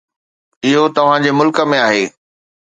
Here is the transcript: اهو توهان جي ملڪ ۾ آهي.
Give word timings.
اهو 0.65 0.83
توهان 0.95 1.27
جي 1.27 1.35
ملڪ 1.41 1.61
۾ 1.75 1.79
آهي. 1.83 2.03